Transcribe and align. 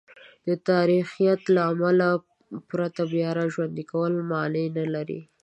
د 0.47 0.49
تاریخیت 0.69 1.41
له 1.55 1.61
اصله 1.71 2.09
پرته 2.69 3.01
بیاراژوندی 3.11 3.83
کول 3.91 4.13
مانع 4.31 4.65
نه 4.77 4.85
لري. 4.93 5.21